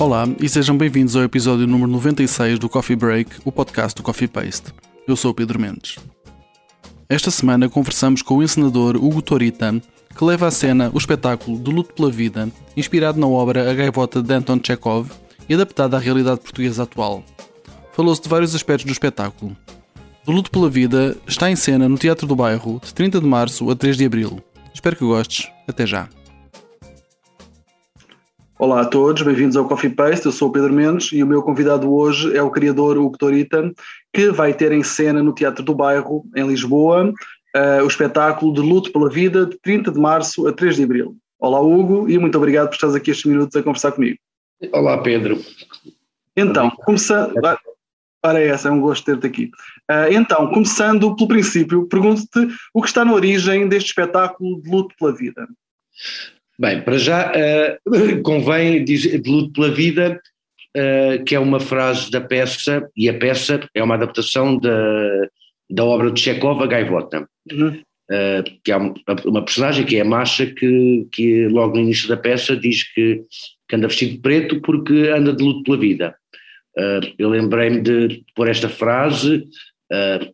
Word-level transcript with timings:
Olá 0.00 0.28
e 0.40 0.48
sejam 0.48 0.78
bem-vindos 0.78 1.16
ao 1.16 1.24
episódio 1.24 1.66
número 1.66 1.90
96 1.90 2.60
do 2.60 2.68
Coffee 2.68 2.94
Break, 2.94 3.40
o 3.44 3.50
podcast 3.50 3.96
do 3.96 4.02
Coffee 4.04 4.28
Paste. 4.28 4.72
Eu 5.08 5.16
sou 5.16 5.32
o 5.32 5.34
Pedro 5.34 5.58
Mendes. 5.58 5.96
Esta 7.08 7.32
semana 7.32 7.68
conversamos 7.68 8.22
com 8.22 8.36
o 8.36 8.42
encenador 8.42 8.94
Hugo 8.94 9.20
Torita, 9.20 9.74
que 10.16 10.24
leva 10.24 10.46
à 10.46 10.52
cena 10.52 10.88
o 10.94 10.98
espetáculo 10.98 11.58
De 11.58 11.72
Luto 11.72 11.94
pela 11.94 12.12
Vida, 12.12 12.48
inspirado 12.76 13.18
na 13.18 13.26
obra 13.26 13.68
A 13.68 13.74
Gaivota 13.74 14.22
de 14.22 14.32
Anton 14.32 14.60
Chekhov 14.64 15.10
e 15.48 15.54
adaptado 15.54 15.94
à 15.94 15.98
realidade 15.98 16.42
portuguesa 16.42 16.84
atual. 16.84 17.24
Falou-se 17.90 18.22
de 18.22 18.28
vários 18.28 18.54
aspectos 18.54 18.86
do 18.86 18.92
espetáculo. 18.92 19.56
De 20.24 20.32
Luto 20.32 20.48
pela 20.48 20.70
Vida 20.70 21.16
está 21.26 21.50
em 21.50 21.56
cena 21.56 21.88
no 21.88 21.98
Teatro 21.98 22.24
do 22.24 22.36
Bairro 22.36 22.80
de 22.84 22.94
30 22.94 23.20
de 23.20 23.26
março 23.26 23.68
a 23.68 23.74
3 23.74 23.96
de 23.96 24.04
abril. 24.04 24.40
Espero 24.72 24.94
que 24.94 25.04
gostes. 25.04 25.48
Até 25.66 25.84
já. 25.84 26.08
Olá 28.58 28.80
a 28.80 28.84
todos, 28.84 29.22
bem-vindos 29.22 29.56
ao 29.56 29.68
Coffee 29.68 29.88
Paste. 29.88 30.26
Eu 30.26 30.32
sou 30.32 30.48
o 30.48 30.52
Pedro 30.52 30.72
Mendes 30.72 31.12
e 31.12 31.22
o 31.22 31.26
meu 31.28 31.40
convidado 31.42 31.94
hoje 31.94 32.36
é 32.36 32.42
o 32.42 32.50
criador 32.50 32.98
Hugo 32.98 33.16
Torita, 33.16 33.72
que 34.12 34.32
vai 34.32 34.52
ter 34.52 34.72
em 34.72 34.82
cena 34.82 35.22
no 35.22 35.32
Teatro 35.32 35.62
do 35.62 35.72
Bairro, 35.72 36.24
em 36.34 36.44
Lisboa, 36.44 37.14
uh, 37.56 37.84
o 37.84 37.86
espetáculo 37.86 38.52
de 38.52 38.60
Luto 38.60 38.90
pela 38.90 39.08
Vida, 39.08 39.46
de 39.46 39.56
30 39.60 39.92
de 39.92 40.00
março 40.00 40.48
a 40.48 40.52
3 40.52 40.74
de 40.74 40.82
abril. 40.82 41.16
Olá, 41.38 41.60
Hugo, 41.60 42.10
e 42.10 42.18
muito 42.18 42.36
obrigado 42.36 42.66
por 42.66 42.74
estares 42.74 42.96
aqui 42.96 43.12
estes 43.12 43.30
minutos 43.30 43.54
a 43.54 43.62
conversar 43.62 43.92
comigo. 43.92 44.18
Olá, 44.72 45.00
Pedro. 45.00 45.40
Então, 46.36 46.68
começando. 46.68 47.34
Ora, 48.24 48.40
é 48.42 48.48
essa, 48.48 48.68
é 48.68 48.72
um 48.72 48.80
gosto 48.80 49.04
ter-te 49.04 49.24
aqui. 49.24 49.50
Uh, 49.88 50.10
então, 50.10 50.48
começando 50.48 51.14
pelo 51.14 51.28
princípio, 51.28 51.86
pergunto-te 51.86 52.52
o 52.74 52.82
que 52.82 52.88
está 52.88 53.04
na 53.04 53.12
origem 53.12 53.68
deste 53.68 53.90
espetáculo 53.90 54.60
de 54.60 54.68
Luto 54.68 54.96
pela 54.98 55.14
Vida. 55.14 55.46
Bem, 56.60 56.82
para 56.82 56.98
já 56.98 57.30
uh, 57.30 58.22
convém 58.22 58.82
dizer 58.82 59.20
de 59.20 59.30
luto 59.30 59.52
pela 59.52 59.70
vida, 59.70 60.20
uh, 60.76 61.24
que 61.24 61.36
é 61.36 61.38
uma 61.38 61.60
frase 61.60 62.10
da 62.10 62.20
peça, 62.20 62.90
e 62.96 63.08
a 63.08 63.16
peça 63.16 63.68
é 63.72 63.82
uma 63.82 63.94
adaptação 63.94 64.58
da, 64.58 65.28
da 65.70 65.84
obra 65.84 66.10
de 66.10 66.20
Chekhov, 66.20 66.60
A 66.60 66.66
Gaivota, 66.66 67.28
uhum. 67.52 67.68
uh, 67.68 68.60
que 68.64 68.72
é 68.72 68.76
uma 68.76 69.44
personagem 69.44 69.86
que 69.86 69.98
é 69.98 70.00
a 70.00 70.04
Masha, 70.04 70.46
que, 70.46 71.06
que 71.12 71.46
logo 71.46 71.76
no 71.76 71.82
início 71.82 72.08
da 72.08 72.16
peça 72.16 72.56
diz 72.56 72.82
que, 72.92 73.22
que 73.68 73.76
anda 73.76 73.86
vestido 73.86 74.14
de 74.14 74.18
preto 74.18 74.60
porque 74.60 75.10
anda 75.14 75.32
de 75.32 75.44
luto 75.44 75.62
pela 75.62 75.78
vida. 75.78 76.16
eu 77.16 77.28
lembrei-me 77.28 77.80
de 77.80 78.24
pôr 78.34 78.48
esta 78.48 78.68
frase, 78.68 79.46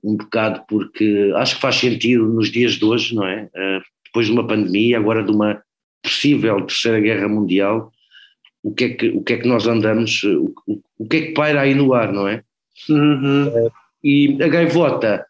um 0.02 0.16
bocado 0.16 0.62
porque 0.66 1.32
acho 1.36 1.56
que 1.56 1.60
faz 1.60 1.76
sentido 1.76 2.26
nos 2.26 2.50
dias 2.50 2.72
de 2.72 2.84
hoje, 2.84 3.14
não 3.14 3.26
é? 3.26 3.46
depois 4.06 4.26
de 4.26 4.32
uma 4.32 4.46
pandemia, 4.46 4.96
agora 4.96 5.22
de 5.22 5.30
uma 5.30 5.60
possível 6.04 6.60
terceira 6.60 7.00
guerra 7.00 7.28
mundial, 7.28 7.90
o 8.62 8.72
que 8.72 8.84
é 8.84 8.88
que, 8.90 9.08
o 9.08 9.22
que, 9.22 9.32
é 9.32 9.36
que 9.38 9.48
nós 9.48 9.66
andamos, 9.66 10.22
o, 10.22 10.54
o 10.98 11.08
que 11.08 11.16
é 11.16 11.20
que 11.22 11.32
paira 11.32 11.62
aí 11.62 11.74
no 11.74 11.92
ar, 11.94 12.12
não 12.12 12.28
é? 12.28 12.42
Uhum. 12.88 13.48
Uh, 13.48 13.72
e 14.02 14.42
a 14.42 14.48
gaivota 14.48 15.24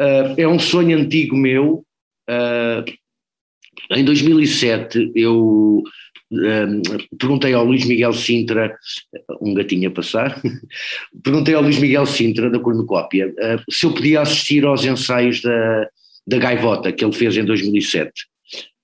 uh, 0.00 0.34
é 0.36 0.46
um 0.46 0.58
sonho 0.58 0.96
antigo 0.96 1.36
meu. 1.36 1.84
Uh, 2.28 2.84
em 3.90 4.04
2007 4.04 5.12
eu 5.14 5.82
perguntei 7.18 7.52
ao 7.52 7.64
Luís 7.64 7.84
Miguel 7.84 8.12
Sintra, 8.12 8.76
um 9.40 9.54
gatinho 9.54 9.88
a 9.88 9.92
passar, 9.92 10.40
perguntei 11.22 11.54
ao 11.54 11.62
Luís 11.62 11.78
Miguel 11.78 12.06
Sintra 12.06 12.50
da 12.50 12.58
Cornucópia 12.58 13.32
se 13.70 13.86
eu 13.86 13.92
podia 13.92 14.22
assistir 14.22 14.64
aos 14.64 14.84
ensaios 14.84 15.42
da, 15.42 15.88
da 16.26 16.38
gaivota 16.38 16.90
que 16.90 17.04
ele 17.04 17.12
fez 17.12 17.36
em 17.36 17.44
2007. 17.44 18.10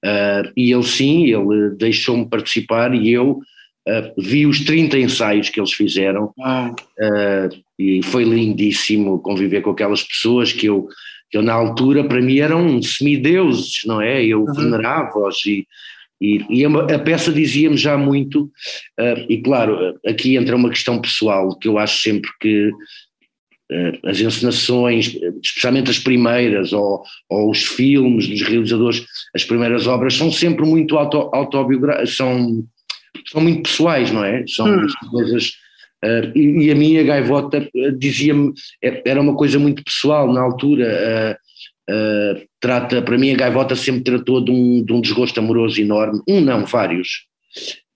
Uh, 0.05 0.51
e 0.57 0.73
ele 0.73 0.83
sim, 0.83 1.27
ele 1.27 1.71
deixou-me 1.77 2.27
participar 2.27 2.95
e 2.95 3.13
eu 3.13 3.33
uh, 3.33 4.13
vi 4.23 4.47
os 4.47 4.61
30 4.65 4.99
ensaios 4.99 5.51
que 5.51 5.61
eles 5.61 5.73
fizeram 5.73 6.33
uh, 6.39 7.63
e 7.79 8.03
foi 8.05 8.25
lindíssimo 8.25 9.19
conviver 9.19 9.61
com 9.61 9.71
aquelas 9.71 10.03
pessoas 10.03 10.55
que 10.55 10.67
eu, 10.67 10.89
que 11.31 11.37
eu 11.37 11.43
na 11.43 11.53
altura 11.53 12.03
para 12.03 12.21
mim 12.21 12.39
eram 12.39 12.83
semideuses, 12.83 13.81
não 13.85 14.01
é? 14.01 14.25
Eu 14.25 14.41
uhum. 14.41 14.55
venerava-os 14.55 15.45
e, 15.45 15.67
e, 16.19 16.45
e, 16.49 16.65
a 16.65 16.99
peça 16.99 17.31
dizia-me 17.33 17.77
já 17.79 17.97
muito, 17.97 18.51
e 19.27 19.39
claro, 19.39 19.99
aqui 20.07 20.37
entra 20.37 20.55
uma 20.55 20.69
questão 20.69 21.01
pessoal 21.01 21.59
que 21.59 21.67
eu 21.67 21.79
acho 21.79 22.03
sempre 22.03 22.31
que 22.39 22.71
as 24.05 24.21
encenações, 24.21 25.17
especialmente 25.43 25.91
as 25.91 25.99
primeiras, 25.99 26.73
ou, 26.73 27.03
ou, 27.29 27.51
os 27.51 27.65
filmes 27.65 28.27
dos 28.27 28.43
realizadores, 28.43 29.05
as 29.35 29.45
primeiras 29.45 29.87
obras, 29.87 30.15
são 30.15 30.31
sempre 30.33 30.67
muito 30.67 30.97
auto, 30.97 31.31
autobiográficas, 31.33 32.17
são, 32.17 32.65
são 33.31 33.41
muito 33.41 33.63
pessoais, 33.63 34.11
não 34.11 34.25
é? 34.25 34.45
São 34.49 34.67
hum. 34.67 34.87
coisas. 35.11 35.53
Uh, 36.03 36.37
e, 36.37 36.67
e, 36.67 36.71
a 36.71 36.75
minha 36.75 37.03
gaivota 37.05 37.59
eh, 37.59 37.91
dizia-me, 37.91 38.55
era 38.83 39.21
uma 39.21 39.37
coisa 39.37 39.59
muito 39.59 39.85
pessoal 39.85 40.33
na 40.33 40.41
altura. 40.41 41.37
Uh, 41.89 41.93
uh, 41.93 42.43
trata, 42.59 43.03
para 43.03 43.19
mim, 43.19 43.33
a 43.33 43.37
gaivota 43.37 43.77
sempre 43.77 44.05
tratou 44.05 44.43
de 44.43 44.51
um, 44.51 44.83
de 44.83 44.93
um 44.95 45.01
desgosto 45.01 45.39
amoroso 45.39 45.79
enorme, 45.81 46.21
um 46.27 46.41
não, 46.41 46.65
vários. 46.65 47.27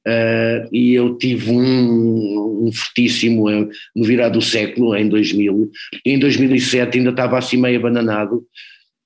Uh, 0.06 0.68
e 0.70 0.92
eu 0.92 1.16
tive 1.16 1.50
um, 1.50 2.66
um 2.66 2.70
fortíssimo 2.70 3.48
no 3.96 4.04
virar 4.04 4.28
do 4.28 4.42
século, 4.42 4.94
em 4.94 5.08
2000, 5.08 5.70
em 6.04 6.18
2007 6.18 6.98
ainda 6.98 7.08
estava 7.08 7.38
assim 7.38 7.56
meio 7.56 7.78
abandonado, 7.78 8.44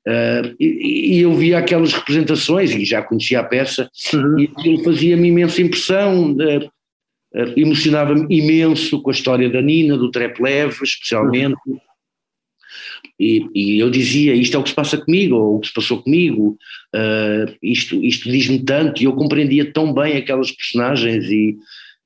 uh, 0.09 0.57
e, 0.59 1.19
e, 1.19 1.21
eu 1.21 1.33
via 1.35 1.59
aquelas 1.59 1.93
representações, 1.93 2.73
e 2.73 2.85
já 2.85 3.01
conhecia 3.01 3.39
a 3.39 3.45
peça, 3.45 3.89
uhum. 4.13 4.41
e 4.41 4.45
aquilo 4.45 4.83
fazia-me 4.83 5.29
imensa 5.29 5.63
impressão, 5.63 6.33
uh, 6.33 6.71
emocionava-me 7.57 8.27
imenso 8.37 9.01
com 9.01 9.11
a 9.11 9.13
história 9.13 9.49
da 9.49 9.63
Nina, 9.63 9.97
do 9.97 10.11
Treplev, 10.11 10.83
especialmente, 10.83 11.57
uhum. 11.65 11.79
E, 13.19 13.47
e, 13.55 13.79
eu 13.81 13.91
dizia, 13.91 14.35
isto 14.35 14.57
é 14.57 14.61
o 14.61 14.63
que 14.63 14.71
se 14.71 14.75
passa 14.75 14.97
comigo, 14.97 15.37
ou 15.37 15.57
o 15.57 15.61
que 15.61 15.69
se 15.69 15.75
passou 15.75 16.03
comigo, 16.03 16.57
uh, 16.95 17.55
isto, 17.63 18.03
isto 18.05 18.31
diz-me 18.31 18.61
tanto, 18.61 19.03
e 19.03 19.05
eu 19.05 19.13
compreendia 19.13 19.73
tão 19.73 19.93
bem 19.93 20.17
aquelas 20.17 20.51
personagens, 20.51 21.25
e, 21.27 21.57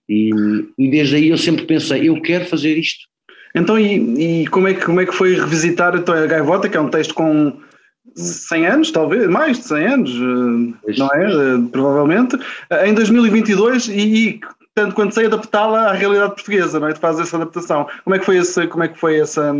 e, 0.08 0.30
e, 0.78 0.90
desde 0.90 1.16
aí 1.16 1.28
eu 1.28 1.38
sempre 1.38 1.64
pensei, 1.64 2.08
eu 2.08 2.20
quero 2.20 2.46
fazer 2.46 2.76
isto. 2.78 3.06
Então, 3.54 3.78
e, 3.78 4.42
e 4.42 4.46
como, 4.46 4.68
é 4.68 4.74
que, 4.74 4.84
como 4.84 5.00
é 5.00 5.06
que 5.06 5.14
foi 5.14 5.34
revisitar 5.34 5.94
então, 5.94 6.14
a 6.14 6.26
Gaivota, 6.26 6.68
que 6.68 6.76
é 6.76 6.80
um 6.80 6.88
texto 6.88 7.12
com 7.12 7.58
100 8.14 8.66
anos, 8.66 8.90
talvez, 8.90 9.28
mais 9.28 9.58
de 9.58 9.64
100 9.64 9.86
anos, 9.86 10.14
uh, 10.14 10.98
não 10.98 11.08
é? 11.14 11.56
Uh, 11.56 11.68
provavelmente, 11.68 12.38
em 12.84 12.94
2022, 12.94 13.88
e, 13.88 14.40
tanto 14.74 14.94
quanto 14.94 15.14
sei, 15.14 15.26
adaptá-la 15.26 15.90
à 15.90 15.92
realidade 15.92 16.34
portuguesa, 16.34 16.80
não 16.80 16.88
é? 16.88 16.92
Tu 16.92 17.00
fazes 17.00 17.22
essa 17.22 17.36
adaptação. 17.36 17.86
Como 18.04 18.16
é 18.16 18.18
que 18.18 18.24
foi, 18.24 18.38
esse, 18.38 18.66
como 18.68 18.84
é 18.84 18.88
que 18.88 18.98
foi 18.98 19.18
essa 19.18 19.52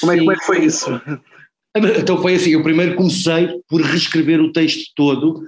como 0.00 0.12
é, 0.12 0.18
como 0.18 0.32
é 0.32 0.36
que 0.36 0.44
foi 0.44 0.64
isso? 0.64 1.00
Então 1.76 2.20
foi 2.20 2.34
assim, 2.34 2.50
eu 2.50 2.62
primeiro 2.62 2.96
comecei 2.96 3.48
por 3.68 3.80
reescrever 3.80 4.40
o 4.40 4.52
texto 4.52 4.90
todo 4.96 5.42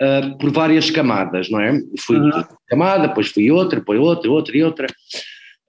uh, 0.00 0.38
por 0.38 0.50
várias 0.50 0.90
camadas, 0.90 1.50
não 1.50 1.60
é? 1.60 1.80
Fui 1.98 2.18
uhum. 2.18 2.44
camada, 2.68 3.08
depois 3.08 3.28
fui 3.28 3.50
outra, 3.50 3.78
depois 3.78 3.98
outra, 3.98 4.30
outra 4.30 4.56
e 4.56 4.62
outra. 4.62 4.86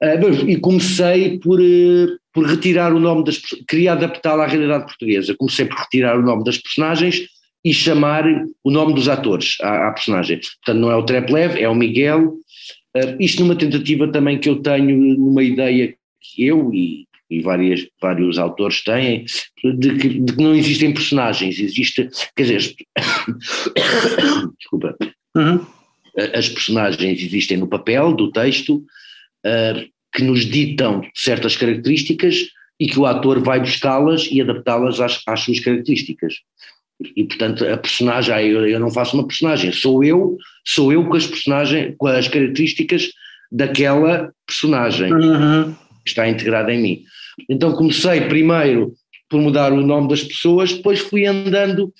Uh, 0.03 0.49
e 0.49 0.59
comecei 0.59 1.39
por, 1.39 1.59
uh, 1.59 2.19
por 2.33 2.45
retirar 2.45 2.93
o 2.93 2.99
nome 2.99 3.23
das 3.23 3.39
queria 3.67 3.93
adaptá-la 3.93 4.43
à 4.43 4.47
realidade 4.47 4.85
portuguesa. 4.85 5.35
Comecei 5.37 5.65
por 5.65 5.77
retirar 5.77 6.17
o 6.17 6.21
nome 6.21 6.43
das 6.43 6.57
personagens 6.57 7.21
e 7.63 7.73
chamar 7.73 8.25
o 8.63 8.69
nome 8.69 8.93
dos 8.93 9.07
atores 9.07 9.57
à, 9.61 9.87
à 9.87 9.91
personagem. 9.91 10.39
Portanto, 10.39 10.81
não 10.81 10.91
é 10.91 10.95
o 10.95 11.03
Treplev, 11.03 11.57
é 11.57 11.69
o 11.69 11.75
Miguel. 11.75 12.33
Isto 13.19 13.41
numa 13.41 13.55
tentativa 13.55 14.11
também 14.11 14.39
que 14.39 14.49
eu 14.49 14.61
tenho, 14.61 15.17
numa 15.17 15.43
ideia 15.43 15.95
que 16.21 16.45
eu 16.45 16.73
e 16.73 17.07
e 17.33 17.41
várias, 17.41 17.87
vários 17.99 18.37
autores 18.37 18.83
têm, 18.83 19.25
de 19.63 19.95
que, 19.95 20.19
de 20.19 20.33
que 20.33 20.43
não 20.43 20.53
existem 20.53 20.93
personagens, 20.93 21.59
existe, 21.59 22.07
quer 22.35 22.43
dizer, 22.43 22.75
desculpa, 24.59 24.95
uhum. 25.35 25.65
as 26.33 26.49
personagens 26.49 27.21
existem 27.21 27.57
no 27.57 27.67
papel 27.67 28.13
do 28.13 28.31
texto, 28.31 28.75
uh, 28.75 29.93
que 30.13 30.21
nos 30.21 30.45
ditam 30.45 31.01
certas 31.15 31.57
características 31.57 32.49
e 32.79 32.87
que 32.87 32.99
o 32.99 33.05
ator 33.05 33.39
vai 33.41 33.59
buscá-las 33.59 34.27
e 34.31 34.39
adaptá-las 34.39 34.99
às, 34.99 35.21
às 35.25 35.39
suas 35.39 35.59
características. 35.59 36.35
E 37.15 37.23
portanto 37.23 37.65
a 37.65 37.77
personagem, 37.77 38.33
ah, 38.33 38.43
eu, 38.43 38.67
eu 38.67 38.79
não 38.79 38.91
faço 38.91 39.15
uma 39.17 39.27
personagem, 39.27 39.71
sou 39.71 40.03
eu, 40.03 40.37
sou 40.65 40.91
eu 40.91 41.05
com 41.05 41.15
as 41.15 41.27
personagens, 41.27 41.95
com 41.97 42.07
as 42.07 42.27
características 42.27 43.09
daquela 43.51 44.31
personagem 44.45 45.13
uhum. 45.13 45.73
que 46.03 46.09
está 46.09 46.27
integrada 46.27 46.73
em 46.73 46.81
mim. 46.81 47.03
Então 47.49 47.73
comecei 47.73 48.21
primeiro 48.21 48.93
por 49.29 49.41
mudar 49.41 49.73
o 49.73 49.81
nome 49.81 50.09
das 50.09 50.23
pessoas, 50.23 50.73
depois 50.73 50.99
fui 50.99 51.25
andando 51.25 51.91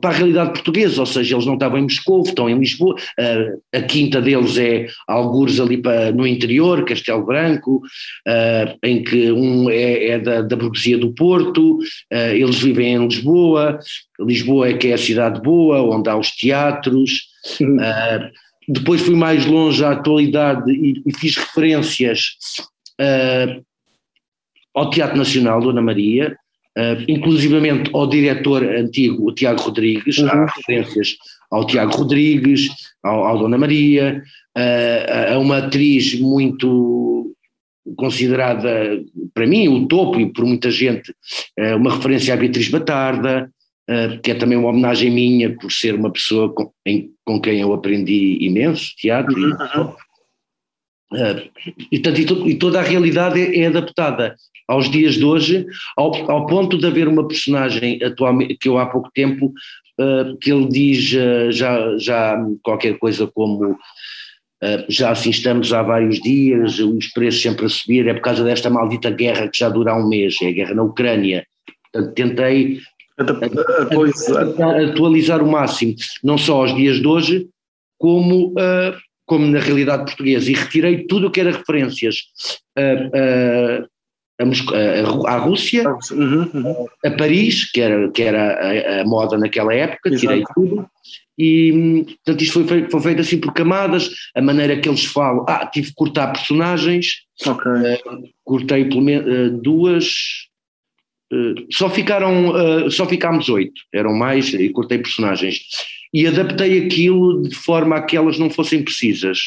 para 0.00 0.10
a 0.10 0.12
realidade 0.12 0.52
portuguesa, 0.52 1.00
ou 1.00 1.06
seja, 1.06 1.34
eles 1.34 1.46
não 1.46 1.54
estavam 1.54 1.78
em 1.78 1.82
Moscou, 1.82 2.22
estão 2.22 2.48
em 2.48 2.58
Lisboa, 2.58 2.94
uh, 2.94 3.62
a 3.72 3.82
quinta 3.82 4.20
deles 4.20 4.56
é 4.58 4.86
algures 5.06 5.60
ali 5.60 5.76
para, 5.76 6.12
no 6.12 6.26
interior, 6.26 6.84
Castelo 6.84 7.24
Branco, 7.24 7.76
uh, 7.76 8.78
em 8.82 9.02
que 9.02 9.30
um 9.32 9.70
é, 9.70 10.08
é 10.08 10.18
da, 10.18 10.42
da, 10.42 10.56
burguesia 10.56 10.98
do 10.98 11.12
Porto, 11.12 11.78
uh, 11.78 12.32
eles 12.32 12.58
vivem 12.58 12.94
em 12.94 13.06
Lisboa, 13.06 13.78
Lisboa 14.20 14.68
é 14.68 14.74
que 14.74 14.88
é 14.88 14.94
a 14.94 14.98
cidade 14.98 15.40
boa, 15.40 15.82
onde 15.82 16.08
há 16.08 16.16
os 16.16 16.30
teatros, 16.30 17.26
depois 18.68 19.00
fui 19.02 19.14
mais 19.14 19.46
longe 19.46 19.84
à 19.84 19.92
atualidade 19.92 20.72
e, 20.72 21.02
e 21.06 21.14
fiz 21.14 21.36
referências 21.36 22.36
ao 24.74 24.90
Teatro 24.90 25.16
Nacional, 25.16 25.60
Dona 25.60 25.80
Maria, 25.80 26.36
uh, 26.76 27.02
inclusivamente 27.08 27.90
ao 27.92 28.06
diretor 28.06 28.62
antigo, 28.64 29.28
o 29.28 29.32
Tiago 29.32 29.62
Rodrigues, 29.62 30.18
uhum. 30.18 30.28
há 30.28 30.46
referências 30.46 31.16
ao 31.50 31.66
Tiago 31.66 31.96
Rodrigues, 31.96 32.68
ao, 33.02 33.24
ao 33.24 33.38
Dona 33.38 33.58
Maria, 33.58 34.22
uh, 34.56 35.34
a 35.34 35.38
uma 35.38 35.58
atriz 35.58 36.18
muito 36.18 37.34
considerada, 37.96 39.00
para 39.32 39.46
mim, 39.46 39.68
o 39.68 39.86
topo 39.86 40.18
e 40.18 40.32
por 40.32 40.44
muita 40.44 40.70
gente, 40.70 41.10
uh, 41.58 41.76
uma 41.76 41.94
referência 41.94 42.34
à 42.34 42.36
Beatriz 42.36 42.68
Batarda, 42.68 43.50
uh, 43.88 44.20
que 44.20 44.32
é 44.32 44.34
também 44.34 44.58
uma 44.58 44.70
homenagem 44.70 45.10
minha 45.10 45.54
por 45.56 45.70
ser 45.70 45.94
uma 45.94 46.10
pessoa 46.10 46.52
com, 46.52 46.72
em, 46.84 47.10
com 47.24 47.40
quem 47.40 47.60
eu 47.60 47.72
aprendi 47.72 48.38
imenso 48.40 48.92
teatro. 48.96 49.36
Uhum. 49.36 49.94
Uh, 51.12 51.48
e, 51.92 52.02
e, 52.50 52.54
toda 52.56 52.80
a 52.80 52.82
realidade 52.82 53.40
é, 53.40 53.60
é, 53.60 53.66
adaptada 53.66 54.34
aos 54.66 54.90
dias 54.90 55.14
de 55.14 55.24
hoje, 55.24 55.64
ao, 55.96 56.30
ao, 56.30 56.46
ponto 56.46 56.76
de 56.76 56.84
haver 56.84 57.06
uma 57.06 57.26
personagem 57.28 58.02
atualmente 58.02 58.56
que 58.56 58.68
eu 58.68 58.76
há 58.76 58.86
pouco 58.86 59.08
tempo 59.14 59.52
uh, 60.00 60.36
que 60.38 60.52
ele 60.52 60.66
diz 60.68 61.12
uh, 61.12 61.52
já, 61.52 61.96
já 61.98 62.36
qualquer 62.62 62.98
coisa 62.98 63.26
como 63.28 63.78
já 64.88 65.10
assim 65.10 65.30
estamos 65.30 65.72
há 65.72 65.82
vários 65.82 66.18
dias, 66.18 66.80
os 66.80 67.08
preços 67.08 67.42
sempre 67.42 67.66
a 67.66 67.68
subir, 67.68 68.08
é 68.08 68.14
por 68.14 68.22
causa 68.22 68.42
desta 68.42 68.70
maldita 68.70 69.10
guerra 69.10 69.48
que 69.48 69.58
já 69.58 69.68
dura 69.68 69.92
há 69.92 69.96
um 69.96 70.08
mês, 70.08 70.34
é 70.42 70.48
a 70.48 70.50
guerra 70.50 70.74
na 70.74 70.82
Ucrânia. 70.82 71.46
Portanto, 71.92 72.14
tentei 72.14 72.80
atualizar 74.90 75.42
o 75.42 75.50
máximo, 75.52 75.94
não 76.24 76.38
só 76.38 76.62
aos 76.62 76.74
dias 76.74 76.96
de 76.96 77.06
hoje, 77.06 77.46
como 77.98 78.54
como 79.26 79.46
na 79.46 79.58
realidade 79.58 80.04
portuguesa, 80.04 80.50
e 80.50 80.54
retirei 80.54 81.04
tudo 81.06 81.26
o 81.26 81.30
que 81.30 81.40
era 81.40 81.50
referências 81.50 82.22
a, 82.76 82.82
a, 84.40 84.44
a, 84.44 85.34
à 85.34 85.38
Rússia, 85.38 85.84
uhum, 86.12 86.50
uhum. 86.54 86.86
a 87.04 87.10
Paris, 87.10 87.70
que 87.70 87.80
era, 87.80 88.10
que 88.10 88.22
era 88.22 89.00
a, 89.00 89.04
moda 89.04 89.36
naquela 89.36 89.74
época, 89.74 90.08
Exato. 90.08 90.20
tirei 90.20 90.44
tudo, 90.54 90.88
e 91.38 92.04
portanto 92.24 92.42
isto 92.42 92.52
foi 92.52 92.64
feito, 92.66 92.90
foi 92.90 93.00
feito 93.00 93.20
assim 93.20 93.38
por 93.38 93.52
camadas, 93.52 94.10
a 94.34 94.40
maneira 94.40 94.78
que 94.78 94.88
eles 94.88 95.04
falam, 95.04 95.44
ah, 95.48 95.66
tive 95.66 95.88
que 95.88 95.94
cortar 95.94 96.32
personagens, 96.32 97.24
okay. 97.44 97.72
uh, 97.72 98.28
cortei 98.44 98.84
pelo 98.84 99.02
menos 99.02 99.26
uh, 99.26 99.60
duas, 99.60 100.14
uh, 101.32 101.66
só 101.70 101.90
ficaram, 101.90 102.90
só 102.90 103.06
ficámos 103.06 103.48
oito, 103.48 103.80
eram 103.92 104.14
mais, 104.14 104.54
e 104.54 104.68
cortei 104.68 104.98
personagens 104.98 105.58
e 106.16 106.26
adaptei 106.26 106.86
aquilo 106.86 107.42
de 107.42 107.54
forma 107.54 107.96
a 107.96 108.02
que 108.02 108.16
elas 108.16 108.38
não 108.38 108.48
fossem 108.48 108.82
precisas. 108.82 109.38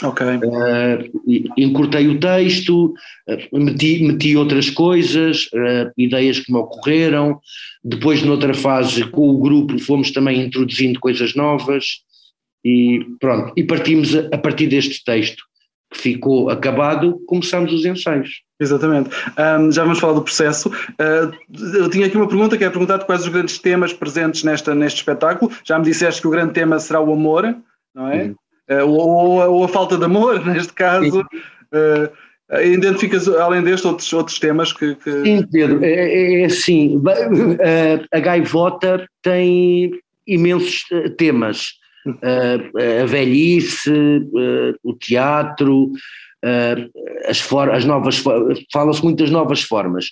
Ok. 0.00 0.24
Uh, 0.24 1.50
encurtei 1.56 2.06
o 2.06 2.20
texto, 2.20 2.94
uh, 3.28 3.58
meti, 3.58 4.04
meti 4.04 4.36
outras 4.36 4.70
coisas, 4.70 5.46
uh, 5.46 5.90
ideias 5.98 6.38
que 6.38 6.52
me 6.52 6.58
ocorreram. 6.58 7.40
Depois, 7.82 8.22
noutra 8.22 8.54
fase, 8.54 9.10
com 9.10 9.28
o 9.28 9.38
grupo, 9.38 9.76
fomos 9.80 10.12
também 10.12 10.40
introduzindo 10.40 11.00
coisas 11.00 11.34
novas. 11.34 11.84
E 12.64 13.04
pronto, 13.18 13.52
e 13.56 13.64
partimos 13.64 14.14
a, 14.14 14.28
a 14.32 14.38
partir 14.38 14.68
deste 14.68 15.02
texto 15.02 15.42
que 15.92 15.98
ficou 15.98 16.48
acabado, 16.48 17.18
começamos 17.26 17.72
os 17.72 17.84
ensaios. 17.84 18.42
Exatamente. 18.60 19.10
Um, 19.38 19.70
já 19.70 19.84
vamos 19.84 20.00
falar 20.00 20.14
do 20.14 20.22
processo. 20.22 20.68
Uh, 20.68 21.32
eu 21.76 21.88
tinha 21.88 22.06
aqui 22.06 22.16
uma 22.16 22.26
pergunta 22.26 22.56
que 22.56 22.64
é 22.64 22.70
perguntar 22.70 22.98
quais 23.00 23.22
os 23.22 23.28
grandes 23.28 23.58
temas 23.58 23.92
presentes 23.92 24.42
nesta, 24.42 24.74
neste 24.74 24.98
espetáculo. 24.98 25.52
Já 25.64 25.78
me 25.78 25.84
disseste 25.84 26.20
que 26.20 26.26
o 26.26 26.30
grande 26.30 26.54
tema 26.54 26.78
será 26.80 27.00
o 27.00 27.12
amor, 27.12 27.56
não 27.94 28.08
é? 28.08 28.24
Uhum. 28.24 28.34
Uh, 28.70 28.86
ou, 28.86 29.50
ou, 29.50 29.64
a 29.64 29.68
falta 29.68 29.96
de 29.96 30.04
amor, 30.04 30.44
neste 30.46 30.72
caso. 30.72 31.20
Uh, 31.20 32.60
identificas, 32.62 33.28
além 33.28 33.62
deste, 33.62 33.86
outros, 33.86 34.12
outros 34.12 34.38
temas 34.38 34.72
que, 34.72 34.94
que... 34.96 35.22
Sim, 35.22 35.46
Pedro, 35.52 35.84
é, 35.84 35.90
é, 35.90 36.40
é 36.40 36.44
assim, 36.46 37.00
a 38.10 38.18
gaivota 38.18 39.06
tem 39.22 39.90
imensos 40.26 40.84
temas 41.18 41.74
uh, 42.06 43.02
a 43.02 43.06
velhice, 43.06 43.92
o 44.82 44.94
teatro, 44.94 45.92
as, 47.26 47.40
for 47.40 47.70
as 47.70 47.84
novas, 47.84 48.22
fala-se 48.72 49.02
muito 49.02 49.18
das 49.18 49.30
novas 49.30 49.62
formas 49.62 50.06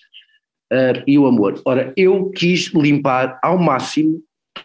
e 1.07 1.19
o 1.19 1.27
amor. 1.27 1.61
Ora, 1.65 1.93
eu 1.97 2.31
quis 2.31 2.73
limpar 2.75 3.39
ao 3.43 3.57
máximo 3.57 4.21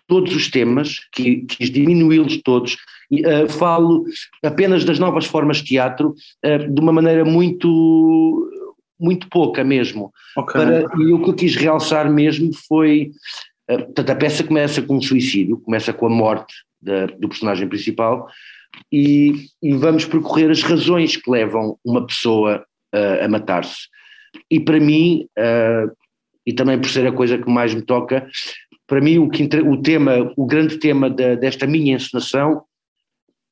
todos 0.08 0.36
os 0.36 0.50
temas, 0.50 1.00
quis 1.12 1.70
diminuí-los 1.70 2.42
todos, 2.44 2.78
uh, 3.12 3.50
falo 3.50 4.06
apenas 4.44 4.86
das 4.86 5.00
novas 5.00 5.26
formas 5.26 5.58
de 5.58 5.66
teatro 5.66 6.16
uh, 6.46 6.74
de 6.74 6.82
uma 6.82 6.92
maneira 6.92 7.26
muito 7.26 8.50
muito 9.00 9.28
pouca 9.30 9.64
mesmo. 9.64 10.12
Okay. 10.38 10.62
Para, 10.62 10.86
e 11.00 11.12
o 11.12 11.24
que 11.24 11.30
eu 11.32 11.34
quis 11.34 11.56
realçar 11.56 12.12
mesmo 12.12 12.52
foi, 12.68 13.12
uh, 13.70 13.86
portanto 13.86 14.10
a 14.12 14.16
peça 14.16 14.44
começa 14.44 14.82
com 14.82 14.98
um 14.98 15.02
suicídio, 15.02 15.58
começa 15.58 15.92
com 15.92 16.06
a 16.06 16.10
morte 16.10 16.54
da, 16.80 17.08
do 17.08 17.28
personagem 17.28 17.68
principal, 17.68 18.28
e, 18.92 19.34
e, 19.62 19.74
vamos 19.74 20.06
percorrer 20.06 20.50
as 20.50 20.62
razões 20.62 21.16
que 21.16 21.30
levam 21.30 21.78
uma 21.84 22.06
pessoa 22.06 22.66
uh, 22.94 23.26
a 23.26 23.28
matar-se. 23.28 23.88
E 24.50 24.60
para 24.60 24.80
mim, 24.80 25.28
uh, 25.38 25.92
e 26.46 26.54
também 26.54 26.80
por 26.80 26.90
ser 26.90 27.08
a 27.08 27.12
coisa 27.12 27.38
que 27.38 27.50
mais 27.50 27.74
me 27.74 27.82
toca, 27.82 28.28
para 28.88 29.02
mim 29.02 29.20
o, 29.20 29.30
que, 29.30 29.44
o 29.44 29.82
tema, 29.82 30.34
o 30.36 30.46
grande 30.46 30.78
tema 30.78 31.10
da, 31.10 31.36
desta 31.36 31.66
minha 31.68 31.96
encenação 31.96 32.64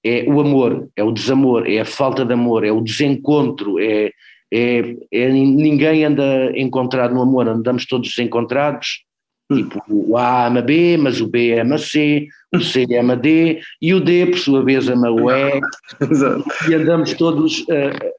é 0.04 0.24
o 0.28 0.40
amor, 0.40 0.90
é 0.96 1.04
o 1.04 1.12
desamor, 1.12 1.68
é 1.68 1.80
a 1.80 1.86
falta 1.86 2.26
de 2.26 2.34
amor, 2.34 2.64
é 2.64 2.72
o 2.72 2.82
desencontro, 2.82 3.80
é, 3.80 4.12
é, 4.52 4.96
é 5.12 5.30
ninguém 5.30 6.06
anda 6.06 6.52
encontrado 6.56 7.14
no 7.14 7.22
amor, 7.22 7.48
andamos 7.48 7.86
todos 7.86 8.10
desencontrados, 8.10 9.04
Tipo, 9.52 9.84
o 9.88 10.16
A 10.16 10.46
ama 10.46 10.62
B, 10.62 10.98
mas 10.98 11.20
o 11.20 11.28
B 11.28 11.60
ama 11.60 11.78
C, 11.78 12.28
o 12.54 12.60
C 12.60 12.86
ama 13.00 13.16
D 13.16 13.60
e 13.82 13.94
o 13.94 14.00
D, 14.00 14.28
por 14.28 14.38
sua 14.38 14.64
vez, 14.64 14.88
ama 14.88 15.10
o 15.10 15.32
E. 15.32 15.60
Exato. 16.10 16.46
E 16.70 16.74
andamos 16.76 17.14
todos 17.14 17.62
uh, 17.62 18.12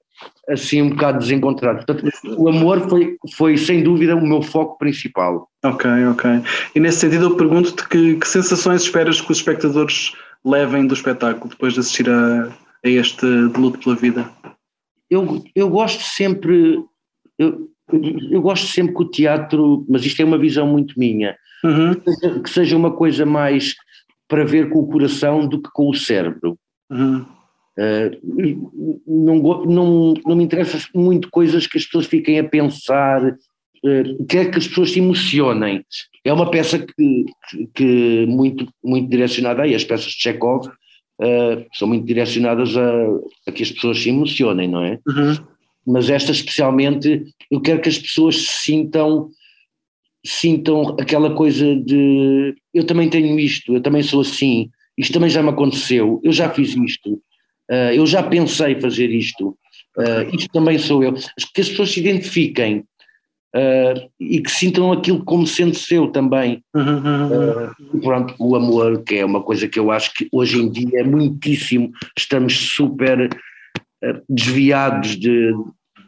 assim 0.48 0.82
um 0.82 0.90
bocado 0.90 1.20
desencontrados. 1.20 1.84
Portanto, 1.84 2.12
o 2.36 2.48
amor 2.48 2.88
foi, 2.88 3.16
foi, 3.34 3.56
sem 3.56 3.82
dúvida, 3.82 4.16
o 4.16 4.26
meu 4.26 4.42
foco 4.42 4.76
principal. 4.78 5.48
Ok, 5.64 5.88
ok. 6.06 6.30
E 6.74 6.80
nesse 6.80 6.98
sentido, 6.98 7.26
eu 7.26 7.36
pergunto-te 7.36 7.88
que, 7.88 8.16
que 8.16 8.28
sensações 8.28 8.82
esperas 8.82 9.20
que 9.20 9.30
os 9.30 9.38
espectadores 9.38 10.12
levem 10.44 10.86
do 10.86 10.94
espetáculo 10.94 11.50
depois 11.50 11.74
de 11.74 11.80
assistir 11.80 12.08
a, 12.10 12.48
a 12.84 12.88
este 12.88 13.24
de 13.26 13.60
luto 13.60 13.78
pela 13.78 13.94
vida? 13.94 14.28
Eu, 15.08 15.44
eu 15.54 15.68
gosto 15.68 16.02
sempre. 16.02 16.82
Eu, 17.38 17.69
eu 18.30 18.40
gosto 18.42 18.66
sempre 18.66 18.94
que 18.94 19.02
o 19.02 19.10
teatro, 19.10 19.84
mas 19.88 20.04
isto 20.04 20.20
é 20.20 20.24
uma 20.24 20.38
visão 20.38 20.66
muito 20.66 20.98
minha, 20.98 21.36
uhum. 21.64 21.94
que, 21.94 22.12
seja, 22.12 22.40
que, 22.40 22.50
seja, 22.50 22.76
uma 22.76 22.90
coisa 22.92 23.26
mais 23.26 23.74
para 24.28 24.44
ver 24.44 24.70
com 24.70 24.80
o 24.80 24.86
coração 24.86 25.46
do 25.46 25.60
que 25.60 25.70
com 25.72 25.88
o 25.88 25.94
cérebro. 25.94 26.56
Uhum. 26.90 27.24
Uh, 27.78 29.00
não, 29.06 29.64
não, 29.64 30.14
não 30.26 30.36
me 30.36 30.44
interessa 30.44 30.78
muito 30.94 31.30
coisas 31.30 31.66
que 31.66 31.78
as 31.78 31.84
pessoas 31.84 32.06
fiquem 32.06 32.38
a 32.38 32.44
pensar, 32.44 33.24
uh, 33.24 34.26
quer 34.28 34.50
que 34.50 34.58
as 34.58 34.68
pessoas 34.68 34.90
se 34.90 34.98
emocionem. 34.98 35.84
É 36.24 36.32
uma 36.32 36.50
peça 36.50 36.78
que, 36.78 37.24
que 37.74 38.26
muito, 38.26 38.68
muito 38.84 39.08
direcionada 39.08 39.62
aí, 39.62 39.74
as 39.74 39.84
peças 39.84 40.12
de 40.12 40.22
Chekhov 40.22 40.66
uh, 40.68 41.66
são 41.72 41.88
muito 41.88 42.04
direcionadas 42.04 42.76
a, 42.76 42.92
a, 43.48 43.52
que 43.52 43.62
as 43.62 43.70
pessoas 43.72 44.00
se 44.00 44.10
emocionem, 44.10 44.68
não 44.68 44.84
é? 44.84 44.98
Uhum 45.06 45.34
mas 45.86 46.10
esta 46.10 46.32
especialmente, 46.32 47.24
eu 47.50 47.60
quero 47.60 47.80
que 47.80 47.88
as 47.88 47.98
pessoas 47.98 48.36
se 48.36 48.64
sintam, 48.64 49.30
sintam 50.24 50.96
aquela 51.00 51.34
coisa 51.34 51.74
de 51.76 52.54
eu 52.72 52.84
também 52.84 53.08
tenho 53.08 53.38
isto, 53.38 53.74
eu 53.74 53.80
também 53.80 54.02
sou 54.02 54.20
assim, 54.20 54.70
isto 54.96 55.12
também 55.12 55.30
já 55.30 55.42
me 55.42 55.50
aconteceu, 55.50 56.20
eu 56.22 56.32
já 56.32 56.50
fiz 56.50 56.76
isto, 56.76 57.14
uh, 57.70 57.92
eu 57.94 58.06
já 58.06 58.22
pensei 58.22 58.78
fazer 58.80 59.10
isto, 59.10 59.56
uh, 59.96 60.34
isto 60.34 60.50
também 60.52 60.78
sou 60.78 61.02
eu. 61.02 61.14
Que 61.54 61.60
as 61.60 61.68
pessoas 61.68 61.90
se 61.90 62.00
identifiquem 62.00 62.84
uh, 63.54 64.10
e 64.18 64.40
que 64.40 64.50
sintam 64.50 64.92
aquilo 64.92 65.24
como 65.24 65.46
sendo 65.46 65.74
seu 65.74 66.08
também. 66.08 66.62
Uh, 66.74 68.00
pronto, 68.00 68.34
o 68.38 68.56
amor, 68.56 69.02
que 69.02 69.16
é 69.16 69.24
uma 69.24 69.42
coisa 69.42 69.68
que 69.68 69.78
eu 69.78 69.90
acho 69.90 70.12
que 70.14 70.28
hoje 70.32 70.60
em 70.60 70.70
dia 70.70 71.00
é 71.00 71.04
muitíssimo, 71.04 71.90
estamos 72.16 72.54
super 72.74 73.28
desviados 74.28 75.16
de, 75.16 75.52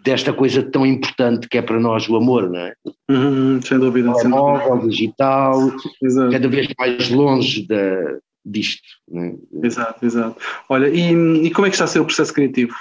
desta 0.05 0.33
coisa 0.33 0.63
tão 0.63 0.85
importante 0.85 1.49
que 1.49 1.59
é 1.59 1.63
para 1.63 1.79
nós 1.79 2.09
o 2.09 2.17
amor, 2.17 2.51
não 2.51 2.61
é? 2.61 2.75
Uhum, 3.11 3.61
sem 3.63 3.79
dúvida. 3.79 4.11
O 4.11 4.29
móvel, 4.29 4.89
digital, 4.89 5.73
exato. 6.03 6.33
cada 6.33 6.49
vez 6.49 6.69
mais 6.79 7.11
longe 7.11 7.67
da, 7.67 8.19
disto. 8.45 8.83
É? 9.15 9.35
Exato, 9.67 10.05
exato. 10.05 10.37
Olha, 10.69 10.89
e, 10.89 11.47
e, 11.47 11.51
como 11.51 11.67
é 11.67 11.71
que 11.71 11.75
está 11.75 11.85
a 11.85 11.89
ser 11.89 12.01
o 12.01 12.05
processo 12.05 12.33
criativo 12.33 12.75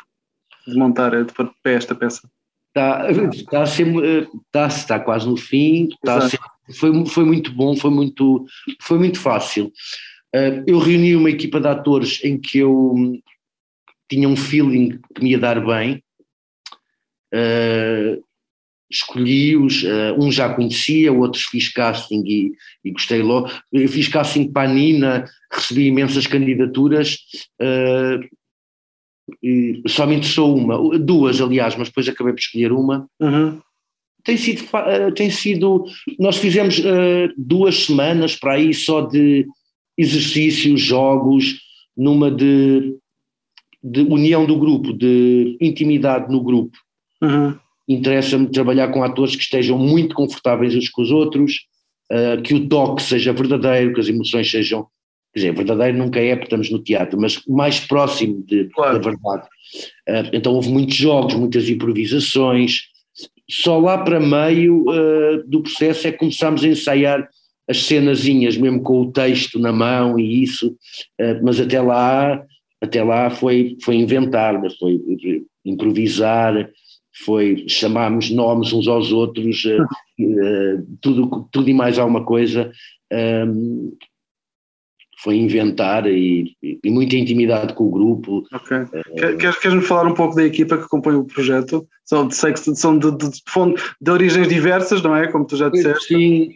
de 0.67 0.75
montar 0.75 1.11
de 1.11 1.33
pé 1.63 1.73
esta 1.73 1.95
peça? 1.95 2.27
Está, 2.69 3.11
está, 3.11 3.61
a 3.63 3.65
ser, 3.65 3.87
está, 4.47 4.67
está 4.67 4.99
quase 4.99 5.27
no 5.27 5.35
fim, 5.35 5.89
está 5.91 6.21
ser, 6.29 6.39
foi, 6.77 7.05
foi 7.05 7.25
muito 7.25 7.51
bom, 7.51 7.75
foi 7.75 7.91
muito, 7.91 8.45
foi 8.81 8.97
muito 8.97 9.19
fácil. 9.19 9.71
Uh, 10.33 10.63
eu 10.65 10.79
reuni 10.79 11.15
uma 11.15 11.29
equipa 11.29 11.59
de 11.59 11.67
atores 11.67 12.23
em 12.23 12.39
que 12.39 12.59
eu 12.59 12.95
tinha 14.11 14.27
um 14.27 14.35
feeling 14.35 14.99
que 15.15 15.23
me 15.23 15.31
ia 15.31 15.39
dar 15.39 15.65
bem. 15.65 16.03
Uh, 17.33 18.21
escolhi-os, 18.91 19.83
uh, 19.83 20.19
um 20.19 20.29
já 20.29 20.53
conhecia, 20.53 21.13
outros 21.13 21.43
fiz 21.43 21.69
casting 21.69 22.21
e, 22.25 22.51
e, 22.83 22.91
gostei 22.91 23.21
logo. 23.21 23.49
Eu 23.71 23.87
fiz 23.87 24.09
casting 24.09 24.51
para 24.51 24.69
a 24.69 24.73
Nina, 24.73 25.25
recebi 25.49 25.87
imensas 25.87 26.27
candidaturas, 26.27 27.19
uh, 27.61 28.19
e 29.41 29.81
só 29.87 30.05
me 30.05 30.15
interessou 30.15 30.57
uma, 30.57 30.99
duas 30.99 31.39
aliás, 31.39 31.77
mas 31.77 31.87
depois 31.87 32.09
acabei 32.09 32.33
por 32.33 32.39
escolher 32.39 32.73
uma. 32.73 33.07
Uhum. 33.17 33.61
Tem 34.25 34.35
sido, 34.35 34.63
tem 35.15 35.29
sido, 35.29 35.85
nós 36.19 36.37
fizemos 36.37 36.79
duas 37.35 37.85
semanas 37.85 38.35
para 38.35 38.53
aí 38.53 38.71
só 38.71 39.01
de 39.01 39.47
exercícios, 39.97 40.81
jogos, 40.81 41.59
numa 41.95 42.29
de, 42.29 42.97
de 43.83 44.01
união 44.01 44.45
do 44.45 44.57
grupo, 44.57 44.93
de 44.93 45.57
intimidade 45.59 46.31
no 46.31 46.41
grupo. 46.41 46.77
Uhum 47.21 47.55
interessa-me 47.87 48.47
trabalhar 48.47 48.89
com 48.89 49.03
atores 49.03 49.35
que 49.35 49.43
estejam 49.43 49.77
muito 49.77 50.15
confortáveis 50.15 50.75
uns 50.75 50.89
com 50.89 51.01
os 51.01 51.11
outros, 51.11 51.65
uh, 52.11 52.41
que 52.41 52.53
o 52.53 52.67
toque 52.67 53.01
seja 53.01 53.33
verdadeiro, 53.33 53.93
que 53.93 53.99
as 53.99 54.07
emoções 54.07 54.49
sejam. 54.49 54.87
Quer 55.33 55.39
dizer, 55.39 55.55
verdadeiro 55.55 55.97
nunca 55.97 56.19
é 56.19 56.35
porque 56.35 56.47
estamos 56.47 56.69
no 56.69 56.79
teatro, 56.79 57.19
mas 57.19 57.41
mais 57.47 57.79
próximo 57.79 58.43
de, 58.45 58.65
claro. 58.65 58.99
da 58.99 59.09
verdade. 59.09 59.47
Uh, 60.07 60.29
então 60.33 60.53
houve 60.53 60.69
muitos 60.69 60.95
jogos, 60.95 61.35
muitas 61.35 61.69
improvisações. 61.69 62.81
Só 63.49 63.77
lá 63.77 63.97
para 63.97 64.19
meio 64.19 64.85
uh, 64.89 65.43
do 65.47 65.61
processo 65.61 66.07
é 66.07 66.11
que 66.11 66.17
começámos 66.17 66.63
a 66.63 66.67
ensaiar 66.67 67.27
as 67.69 67.83
cenazinhas, 67.83 68.57
mesmo 68.57 68.81
com 68.81 69.01
o 69.01 69.11
texto 69.11 69.57
na 69.57 69.71
mão 69.71 70.19
e 70.19 70.43
isso, 70.43 70.75
mas 71.41 71.57
até 71.57 71.79
lá, 71.79 72.43
até 72.81 73.03
lá 73.03 73.29
foi, 73.29 73.77
foi 73.83 73.95
inventar, 73.95 74.59
foi 74.79 74.99
improvisar, 75.63 76.69
foi 77.23 77.65
chamarmos 77.67 78.31
nomes 78.31 78.73
uns 78.73 78.87
aos 78.87 79.11
outros, 79.11 79.63
uh, 79.65 80.87
tudo, 81.01 81.47
tudo 81.51 81.69
e 81.69 81.73
mais 81.73 81.99
alguma 81.99 82.25
coisa. 82.25 82.71
Ehm, 83.11 83.91
foi 85.21 85.35
inventar 85.35 86.07
e, 86.07 86.55
e, 86.63 86.89
muita 86.89 87.15
intimidade 87.15 87.75
com 87.75 87.85
o 87.85 87.91
grupo. 87.91 88.43
Ok. 88.51 88.77
Uh, 88.77 89.37
queres, 89.37 89.59
queres-me 89.59 89.83
falar 89.83 90.09
um 90.09 90.15
pouco 90.15 90.35
da 90.35 90.43
equipa 90.43 90.77
que 90.77 90.87
compõe 90.87 91.15
o 91.15 91.25
projeto? 91.25 91.87
São, 92.03 92.29
sei 92.31 92.53
que 92.53 92.59
são 92.59 92.97
de, 92.97 93.11
de, 93.11 93.29
de, 93.29 93.41
de 94.01 94.11
origens 94.11 94.47
diversas, 94.47 95.01
não 95.03 95.15
é? 95.15 95.31
Como 95.31 95.45
tu 95.45 95.55
já 95.55 95.69
disseste. 95.69 96.07
Sim. 96.07 96.49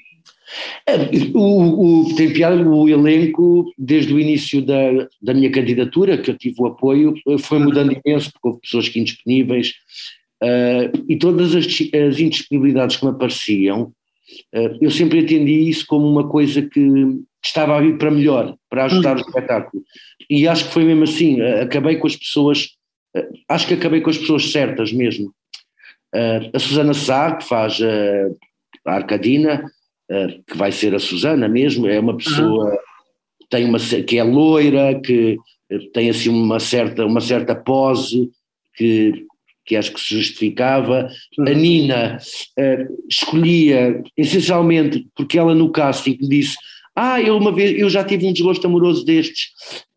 O, 1.34 2.10
o, 2.12 2.16
tem 2.16 2.32
piada, 2.32 2.56
o 2.68 2.88
elenco, 2.88 3.72
desde 3.78 4.14
o 4.14 4.20
início 4.20 4.62
da, 4.62 5.08
da 5.22 5.34
minha 5.34 5.52
candidatura, 5.52 6.18
que 6.18 6.30
eu 6.30 6.38
tive 6.38 6.56
o 6.60 6.68
apoio, 6.68 7.14
foi 7.40 7.60
mudando 7.60 8.00
imenso, 8.06 8.32
porque 8.32 8.48
houve 8.48 8.62
pessoas 8.62 8.88
que 8.88 9.00
indisponíveis, 9.00 9.74
Uh, 10.44 10.92
e 11.08 11.18
todas 11.18 11.56
as, 11.56 11.66
as, 11.66 12.20
indisponibilidades 12.20 12.98
que 12.98 13.06
me 13.06 13.12
apareciam, 13.12 13.94
uh, 14.54 14.78
eu 14.82 14.92
sempre 14.92 15.20
entendi 15.20 15.70
isso 15.70 15.86
como 15.88 16.08
uma 16.08 16.28
coisa 16.28 16.62
que 16.62 16.82
estava 17.44 17.78
a 17.78 17.82
vir 17.82 17.98
para 17.98 18.12
melhor, 18.12 18.56
para 18.70 18.86
ajudar 18.86 19.16
o 19.16 19.22
uhum. 19.22 19.26
espetáculo. 19.26 19.84
E 20.30 20.48
acho 20.48 20.66
que 20.66 20.74
foi 20.74 20.84
mesmo 20.84 21.04
assim, 21.04 21.42
uh, 21.42 21.62
acabei 21.62 21.96
com 21.96 22.08
as 22.08 22.16
pessoas, 22.16 22.70
acho 23.48 23.68
que 23.68 23.74
acabei 23.76 24.02
com 24.02 24.10
as 24.10 24.18
pessoas 24.18 24.52
certas 24.52 24.92
mesmo. 24.92 25.34
a 26.54 26.60
Susana 26.60 26.94
Sá, 26.94 27.36
que 27.36 27.48
faz 27.48 27.80
a 28.86 28.94
Arcadina, 28.94 29.64
que 30.48 30.56
vai 30.56 30.72
ser 30.72 30.94
a 30.94 31.00
Susana 31.00 31.48
mesmo, 31.48 31.88
é 31.88 32.00
uma 32.00 32.16
pessoa 32.16 32.70
uhum. 32.70 32.78
tem 33.50 33.66
uma, 33.66 33.80
que 33.80 34.18
é 34.18 34.24
loira, 34.24 35.00
que 35.00 35.38
tem 35.94 36.10
assim 36.10 36.30
uma 36.30 36.60
certa, 36.60 37.06
uma 37.06 37.22
certa 37.22 37.56
pose, 37.56 38.30
que 38.76 39.26
que 39.66 39.76
acho 39.76 39.94
que 39.94 40.00
se 40.00 40.16
justificava. 40.16 41.10
A 41.40 41.42
uhum. 41.42 41.58
Nina 41.58 42.18
uh, 42.58 43.08
escolhia, 43.10 44.02
essencialmente, 44.16 45.08
porque 45.16 45.38
ela 45.38 45.56
no 45.56 45.72
casting 45.72 46.18
disse: 46.22 46.56
Ah, 46.96 47.22
eu 47.22 47.36
uma 47.36 47.52
vez 47.52 47.78
eu 47.78 47.90
já 47.90 48.04
tive 48.04 48.28
um 48.28 48.34
desgosto 48.34 48.66
amoroso 48.68 49.04
destes. 49.04 49.48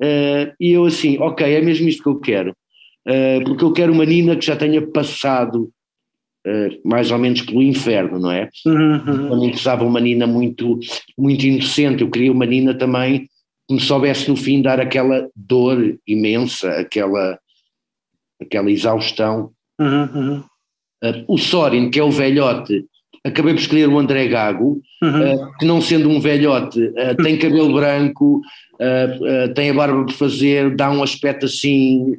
Uh, 0.01 0.51
e 0.59 0.73
eu 0.73 0.87
assim, 0.87 1.19
ok, 1.19 1.47
é 1.47 1.61
mesmo 1.61 1.89
isto 1.89 2.03
que 2.03 2.09
eu 2.09 2.19
quero. 2.19 2.57
Uh, 3.07 3.45
porque 3.45 3.65
eu 3.65 3.73
quero 3.73 3.93
uma 3.93 4.05
Nina 4.05 4.37
que 4.37 4.47
já 4.47 4.57
tenha 4.57 4.85
passado 4.87 5.71
mais 6.85 7.11
ou 7.11 7.19
menos 7.19 7.43
pelo 7.43 7.63
inferno, 7.63 8.19
não 8.19 8.31
é? 8.31 8.49
Uhum. 8.65 9.39
Me 9.41 9.47
interessava 9.49 9.85
uma 9.85 10.01
Nina 10.01 10.27
muito, 10.27 10.79
muito 11.17 11.45
inocente, 11.45 12.03
eu 12.03 12.11
queria 12.11 12.33
uma 12.33 12.47
Nina 12.47 12.73
também 12.75 13.29
que 13.67 13.75
me 13.75 13.81
soubesse 13.81 14.29
no 14.31 14.37
fim 14.37 14.63
dar 14.63 14.81
aquela 14.81 15.29
dor 15.37 15.99
imensa, 16.07 16.71
aquela, 16.71 17.39
aquela 18.41 18.71
exaustão 18.71 19.53
Uhum. 19.79 20.43
Uh, 21.03 21.25
o 21.29 21.39
Sorin, 21.39 21.91
que 21.91 22.01
é 22.01 22.03
o 22.03 22.11
velhote, 22.11 22.85
acabei 23.25 23.55
por 23.55 23.61
escolher 23.61 23.89
o 23.89 23.99
André 23.99 24.27
Gago, 24.27 24.83
uhum. 25.03 25.35
uh, 25.35 25.53
que 25.59 25.65
não 25.65 25.81
sendo 25.81 26.09
um 26.09 26.21
velhote, 26.21 26.81
uh, 26.81 27.17
tem 27.23 27.39
cabelo 27.39 27.73
branco, 27.73 28.43
tem 29.57 29.71
a 29.71 29.75
barba 29.75 30.05
por 30.05 30.13
fazer, 30.13 30.75
dá 30.77 30.89
um 30.89 31.03
aspecto 31.03 31.47
assim, 31.47 32.17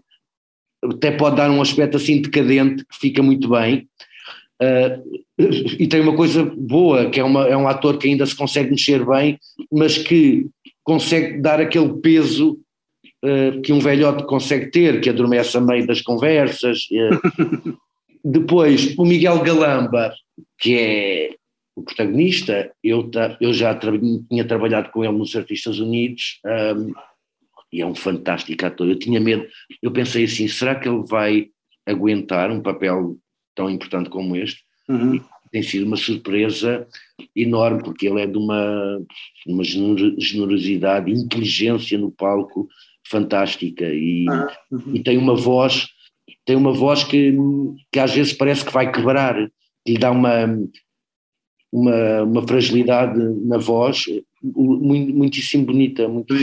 até 0.83 1.09
pode 1.09 1.37
dar 1.37 1.49
um 1.49 1.61
aspecto 1.61 1.95
assim 1.95 2.21
decadente, 2.21 2.85
que 2.85 2.97
fica 2.97 3.23
muito 3.23 3.49
bem. 3.49 3.87
E 5.79 5.87
tem 5.87 6.01
uma 6.01 6.15
coisa 6.15 6.43
boa, 6.43 7.09
que 7.09 7.19
é, 7.19 7.23
uma, 7.23 7.47
é 7.47 7.55
um 7.55 7.67
ator 7.67 7.97
que 7.97 8.07
ainda 8.07 8.25
se 8.25 8.35
consegue 8.35 8.71
mexer 8.71 9.05
bem, 9.05 9.39
mas 9.71 9.97
que 9.97 10.47
consegue 10.83 11.39
dar 11.39 11.61
aquele 11.61 11.93
peso 12.01 12.59
uh, 13.23 13.61
que 13.61 13.71
um 13.71 13.79
velhote 13.79 14.25
consegue 14.25 14.69
ter, 14.69 14.99
que 14.99 15.09
adormece 15.09 15.57
a 15.57 15.61
meio 15.61 15.87
das 15.87 16.01
conversas. 16.01 16.87
Uh, 16.91 17.77
depois, 18.23 18.97
o 18.97 19.05
Miguel 19.05 19.39
Galamba, 19.41 20.13
que 20.59 20.77
é 20.77 21.35
o 21.75 21.83
protagonista, 21.83 22.71
eu, 22.83 23.09
eu 23.39 23.53
já 23.53 23.73
tra 23.73 23.93
tinha 24.29 24.45
trabalhado 24.45 24.89
com 24.89 25.03
ele 25.03 25.17
nos 25.17 25.35
Artistas 25.35 25.79
Unidos 25.79 26.39
um, 26.75 26.93
e 27.71 27.81
é 27.81 27.85
um 27.85 27.95
fantástico 27.95 28.65
ator. 28.65 28.89
Eu 28.89 28.99
tinha 28.99 29.19
medo, 29.19 29.47
eu 29.81 29.91
pensei 29.91 30.25
assim: 30.25 30.47
será 30.47 30.75
que 30.75 30.89
ele 30.89 31.03
vai 31.07 31.47
aguentar 31.85 32.51
um 32.51 32.61
papel 32.61 33.17
tão 33.59 33.69
importante 33.69 34.09
como 34.09 34.37
este? 34.37 34.63
Uhum. 34.87 35.21
tem 35.51 35.61
sido 35.61 35.85
uma 35.85 35.97
surpresa 35.97 36.87
enorme, 37.35 37.83
porque 37.83 38.07
ele 38.07 38.21
é 38.21 38.25
de 38.25 38.37
uma, 38.37 38.99
uma 39.45 39.63
generosidade, 39.63 41.11
inteligência 41.11 41.95
no 41.97 42.09
palco 42.09 42.67
fantástica 43.07 43.85
e, 43.85 44.25
ah, 44.29 44.47
uhum. 44.71 44.95
e 44.95 45.03
tem 45.03 45.17
uma 45.17 45.35
voz 45.35 45.87
tem 46.45 46.55
uma 46.55 46.71
voz 46.71 47.03
que, 47.03 47.35
que 47.91 47.99
às 47.99 48.13
vezes 48.13 48.33
parece 48.33 48.65
que 48.65 48.71
vai 48.71 48.91
quebrar, 48.91 49.35
que 49.85 49.93
lhe 49.93 49.99
dá 49.99 50.09
uma, 50.09 50.45
uma, 51.71 52.23
uma 52.23 52.47
fragilidade 52.47 53.19
na 53.45 53.57
voz 53.57 54.05
muito, 54.41 55.13
muitíssimo 55.13 55.65
bonita, 55.65 56.07
muito 56.07 56.33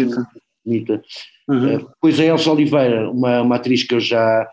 bonita. 0.64 1.02
Uhum. 1.48 1.68
Eh, 1.68 1.86
pois 2.00 2.20
a 2.20 2.24
Elsa 2.24 2.52
Oliveira, 2.52 3.10
uma, 3.10 3.42
uma 3.42 3.56
atriz 3.56 3.82
que 3.82 3.94
eu 3.94 4.00
já, 4.00 4.48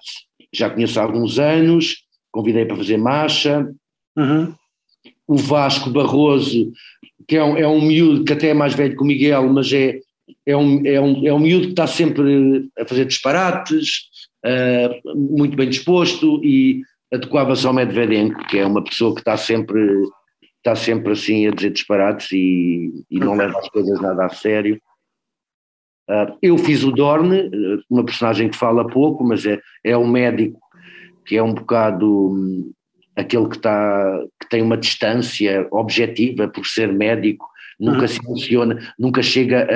já 0.52 0.70
conheço 0.70 1.00
há 1.00 1.04
alguns 1.04 1.38
anos, 1.38 2.03
convidei 2.34 2.66
para 2.66 2.76
fazer 2.76 2.98
marcha. 2.98 3.72
Uhum. 4.18 4.54
O 5.26 5.38
Vasco 5.38 5.90
Barroso, 5.90 6.74
que 7.28 7.38
é 7.38 7.44
um, 7.44 7.56
é 7.56 7.66
um 7.66 7.82
miúdo 7.82 8.26
que 8.26 8.34
até 8.34 8.50
é 8.50 8.54
mais 8.54 8.74
velho 8.74 8.98
que 8.98 9.02
o 9.02 9.06
Miguel, 9.06 9.48
mas 9.54 9.72
é, 9.72 10.00
é 10.46 10.58
um, 10.58 10.86
é, 10.86 11.00
um, 11.00 11.28
é 11.28 11.34
um 11.34 11.40
miúdo 11.40 11.68
que 11.68 11.72
está 11.72 11.88
sempre 11.88 12.70
a 12.78 12.86
fazer 12.86 13.06
disparates, 13.06 14.10
uh, 14.46 15.16
muito 15.16 15.56
bem 15.56 15.70
disposto 15.70 16.44
e 16.44 16.82
adequava-se 17.14 17.66
ao 17.66 17.74
Medvedenko, 17.74 18.46
que 18.48 18.58
é 18.58 18.66
uma 18.66 18.84
pessoa 18.84 19.14
que 19.14 19.22
está 19.22 19.38
sempre, 19.38 19.82
está 20.58 20.76
sempre 20.76 21.14
assim 21.14 21.48
a 21.48 21.52
dizer 21.52 21.72
disparates 21.72 22.32
e, 22.32 22.92
e 23.10 23.20
não 23.20 23.36
leva 23.36 23.60
as 23.60 23.70
coisas 23.70 24.02
nada 24.02 24.26
a 24.26 24.30
sério. 24.30 24.82
Uh, 26.10 26.36
eu 26.42 26.58
fiz 26.58 26.84
o 26.84 26.92
Dorne, 26.92 27.50
uma 27.90 28.04
personagem 28.04 28.50
que 28.50 28.58
fala 28.58 28.86
pouco, 28.86 29.24
mas 29.24 29.46
é, 29.46 29.62
é 29.86 29.98
um 29.98 30.08
médico 30.08 30.60
que 31.26 31.38
é 31.38 31.44
um 31.44 31.54
bocado 31.54 32.32
um, 32.32 32.72
aquele 33.16 33.48
que, 33.48 33.56
está, 33.58 34.20
que 34.40 34.50
tem 34.50 34.62
uma 34.62 34.78
distância 34.78 35.68
objetiva 35.72 36.48
por 36.48 36.66
ser 36.66 36.92
médico, 36.92 37.48
nunca 37.80 38.02
uhum. 38.02 38.08
se 38.08 38.20
emociona, 38.26 38.94
nunca 38.98 39.22
chega 39.22 39.68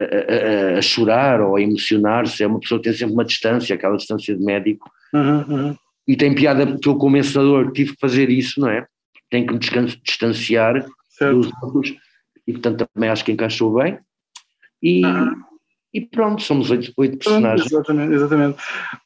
a, 0.00 0.04
a, 0.04 0.78
a, 0.78 0.82
chorar 0.82 1.40
ou 1.40 1.56
a 1.56 1.60
emocionar-se, 1.60 2.42
é 2.42 2.46
uma 2.46 2.60
pessoa 2.60 2.80
que 2.80 2.88
tem 2.88 2.98
sempre 2.98 3.14
uma 3.14 3.24
distância, 3.24 3.74
aquela 3.74 3.96
distância 3.96 4.36
de 4.36 4.44
médico. 4.44 4.90
Uhum, 5.12 5.44
uhum. 5.48 5.76
E 6.06 6.16
tem 6.16 6.34
piada 6.34 6.78
que 6.78 6.88
eu, 6.88 6.96
como 6.96 7.16
ensinador, 7.16 7.72
tive 7.72 7.92
que 7.92 8.00
fazer 8.00 8.28
isso, 8.28 8.60
não 8.60 8.68
é? 8.68 8.86
Tenho 9.30 9.46
que 9.46 9.52
me 9.52 9.86
distanciar 10.02 10.84
certo. 11.08 11.40
dos 11.40 11.52
outros, 11.62 11.94
e 12.46 12.52
portanto 12.52 12.86
também 12.92 13.08
acho 13.08 13.24
que 13.24 13.32
encaixou 13.32 13.74
bem. 13.74 13.98
E, 14.82 15.04
uhum. 15.04 15.42
E 15.94 16.00
pronto, 16.00 16.42
somos 16.42 16.70
oito, 16.70 16.92
oito 16.96 17.18
personagens. 17.18 17.70
exatamente, 17.70 18.14
exatamente. 18.14 18.58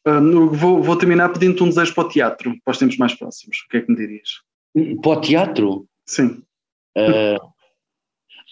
Uh, 0.07 0.49
vou, 0.49 0.83
vou 0.83 0.97
terminar 0.97 1.29
pedindo-te 1.29 1.63
um 1.63 1.69
desejo 1.69 1.95
para 1.95 2.05
o 2.05 2.09
teatro, 2.09 2.57
para 2.65 2.73
os 2.73 2.79
tempos 2.79 2.97
mais 2.97 3.15
próximos. 3.15 3.59
O 3.59 3.69
que 3.69 3.77
é 3.77 3.81
que 3.83 3.91
me 3.91 3.97
dirias? 3.97 4.29
Para 5.03 5.11
o 5.11 5.21
teatro? 5.21 5.87
Sim. 6.07 6.43
Uh, 6.97 7.39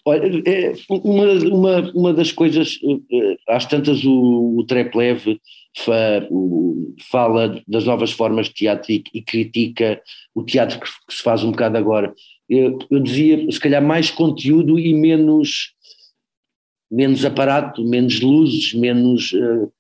Olha, 0.09 0.41
é, 0.47 0.73
uma, 0.89 1.33
uma, 1.33 1.93
uma 1.93 2.15
das 2.15 2.31
coisas, 2.31 2.79
eh, 2.85 3.37
às 3.49 3.67
tantas 3.67 4.05
o, 4.05 4.57
o 4.57 4.65
Treplev 4.65 5.37
fa, 5.77 6.29
fala 7.11 7.61
das 7.67 7.85
novas 7.85 8.13
formas 8.13 8.47
de 8.47 8.55
teatro 8.55 8.93
e, 8.93 9.03
e 9.13 9.21
critica 9.21 10.01
o 10.33 10.45
teatro 10.45 10.79
que, 10.79 10.87
que, 10.87 11.13
se 11.13 11.23
faz 11.25 11.43
um 11.43 11.51
bocado 11.51 11.77
agora. 11.77 12.15
Eu, 12.49 12.79
eu, 12.89 13.01
dizia, 13.01 13.51
se 13.51 13.59
calhar, 13.59 13.83
mais 13.85 14.09
conteúdo 14.09 14.79
e 14.79 14.95
menos, 14.95 15.75
menos 16.91 17.25
aparato, 17.25 17.85
menos 17.85 18.21
luzes, 18.21 18.75
menos. 18.75 19.33
Uh, 19.33 19.73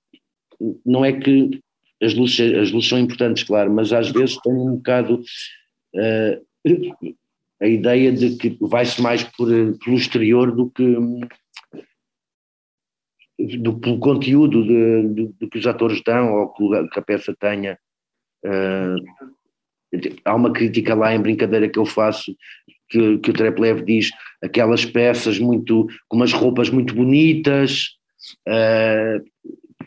não 0.84 1.04
é 1.04 1.12
que 1.12 1.60
as 2.02 2.14
luzes, 2.14 2.40
as 2.54 2.70
luzes 2.70 2.88
são 2.88 2.98
importantes, 2.98 3.44
claro, 3.44 3.72
mas 3.72 3.92
às 3.92 4.10
vezes 4.10 4.40
tem 4.42 4.52
um 4.52 4.76
bocado. 4.76 5.22
Uh, 5.94 6.46
a 7.60 7.66
ideia 7.66 8.12
de 8.12 8.36
que 8.36 8.56
vai-se 8.60 9.00
mais 9.00 9.22
por, 9.22 9.48
pelo 9.48 9.96
exterior 9.96 10.54
do 10.54 10.70
que 10.70 10.84
do, 13.38 13.78
pelo 13.78 13.98
conteúdo 13.98 14.62
de, 14.62 15.14
de, 15.14 15.32
de, 15.38 15.46
que 15.48 15.58
os 15.58 15.66
atores 15.66 16.02
dão 16.04 16.34
ou 16.34 16.52
que, 16.52 16.88
que 16.88 16.98
a 16.98 17.02
peça 17.02 17.34
tenha. 17.38 17.78
Uh, 18.44 18.96
há 20.24 20.34
uma 20.34 20.52
crítica 20.52 20.94
lá 20.94 21.14
em 21.14 21.20
brincadeira 21.20 21.68
que 21.68 21.78
eu 21.78 21.86
faço 21.86 22.34
que, 22.88 23.18
que 23.18 23.30
o 23.30 23.32
Treplev 23.32 23.82
diz 23.84 24.10
aquelas 24.42 24.84
peças 24.84 25.38
muito 25.38 25.86
com 26.08 26.16
umas 26.16 26.32
roupas 26.32 26.70
muito 26.70 26.94
bonitas 26.94 27.96
uh, 28.48 29.24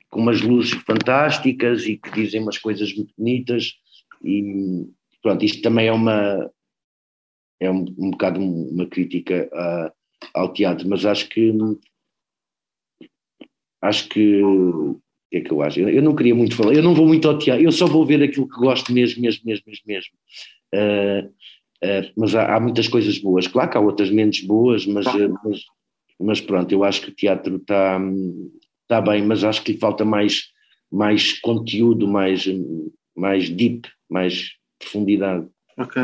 com 0.09 0.19
umas 0.21 0.41
luzes 0.41 0.71
fantásticas 0.85 1.85
e 1.85 1.97
que 1.97 2.11
dizem 2.11 2.41
umas 2.41 2.57
coisas 2.57 2.93
muito 2.93 3.13
bonitas 3.17 3.73
e 4.23 4.87
pronto, 5.21 5.45
isto 5.45 5.61
também 5.61 5.87
é 5.87 5.91
uma 5.91 6.49
é 7.59 7.69
um, 7.69 7.85
um 7.97 8.11
bocado 8.11 8.39
uma 8.39 8.85
crítica 8.85 9.49
a, 9.53 9.93
ao 10.33 10.53
teatro, 10.53 10.87
mas 10.87 11.05
acho 11.05 11.27
que 11.29 11.53
acho 13.81 14.09
que 14.09 14.41
o 14.43 14.99
que 15.29 15.37
é 15.37 15.41
que 15.41 15.51
eu 15.51 15.61
acho? 15.61 15.79
Eu 15.79 16.01
não 16.01 16.15
queria 16.15 16.33
muito 16.33 16.55
falar, 16.55 16.73
eu 16.73 16.81
não 16.81 16.95
vou 16.95 17.07
muito 17.07 17.27
ao 17.27 17.37
teatro, 17.37 17.63
eu 17.63 17.71
só 17.71 17.85
vou 17.85 18.05
ver 18.05 18.23
aquilo 18.23 18.49
que 18.49 18.57
gosto 18.57 18.91
mesmo, 18.91 19.21
mesmo, 19.21 19.43
mesmo, 19.45 19.63
mesmo, 19.67 19.83
mesmo. 19.85 20.11
Uh, 20.73 21.31
uh, 21.83 22.11
mas 22.17 22.35
há, 22.35 22.55
há, 22.55 22.59
muitas 22.59 22.87
coisas 22.87 23.17
boas, 23.19 23.47
claro 23.47 23.69
que 23.69 23.77
há 23.77 23.81
outras 23.81 24.09
menos 24.09 24.41
boas, 24.41 24.85
mas, 24.85 25.05
uh, 25.07 25.33
mas, 25.43 25.59
mas, 26.19 26.41
pronto, 26.41 26.71
eu 26.71 26.83
acho 26.83 27.01
que 27.01 27.09
o 27.09 27.15
teatro 27.15 27.57
está 27.57 27.99
tá 28.87 29.01
bem, 29.01 29.25
mas 29.25 29.43
acho 29.43 29.63
que 29.63 29.73
lhe 29.73 29.77
falta 29.77 30.03
mais, 30.03 30.45
mais 30.91 31.39
conteúdo, 31.39 32.07
mais, 32.07 32.45
mais 33.15 33.49
deep, 33.49 33.87
mais 34.09 34.51
profundidade. 34.79 35.47
Ok. 35.77 36.01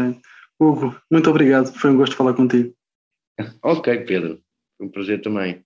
Hugo, 0.60 0.96
muito 1.12 1.30
obrigado, 1.30 1.74
foi 1.74 1.92
um 1.92 1.98
gosto 1.98 2.16
falar 2.16 2.34
contigo. 2.34 2.74
ok, 3.62 3.98
Pedro, 4.00 4.40
foi 4.78 4.88
um 4.88 4.90
prazer 4.90 5.22
também. 5.22 5.64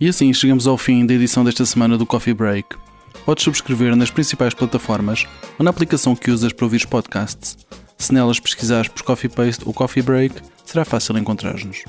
E 0.00 0.08
assim 0.08 0.32
chegamos 0.32 0.66
ao 0.66 0.78
fim 0.78 1.04
da 1.04 1.14
edição 1.14 1.44
desta 1.44 1.66
semana 1.66 1.98
do 1.98 2.06
Coffee 2.06 2.32
Break. 2.32 2.87
Podes 3.28 3.44
subscrever 3.44 3.94
nas 3.94 4.10
principais 4.10 4.54
plataformas 4.54 5.26
ou 5.58 5.62
na 5.62 5.68
aplicação 5.68 6.16
que 6.16 6.30
usas 6.30 6.50
para 6.50 6.64
ouvir 6.64 6.86
podcasts. 6.86 7.58
Se 7.98 8.14
nelas 8.14 8.40
pesquisares 8.40 8.88
por 8.88 9.02
Coffee 9.02 9.28
Paste 9.28 9.64
ou 9.66 9.74
Coffee 9.74 10.02
Break, 10.02 10.36
será 10.64 10.82
fácil 10.82 11.18
encontrar-nos. 11.18 11.84